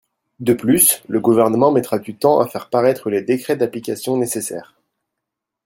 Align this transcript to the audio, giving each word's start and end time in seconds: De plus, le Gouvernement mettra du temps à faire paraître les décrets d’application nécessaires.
De 0.39 0.53
plus, 0.55 1.03
le 1.09 1.19
Gouvernement 1.19 1.71
mettra 1.71 1.99
du 1.99 2.15
temps 2.15 2.39
à 2.39 2.47
faire 2.47 2.71
paraître 2.71 3.11
les 3.11 3.21
décrets 3.21 3.55
d’application 3.55 4.17
nécessaires. 4.17 4.75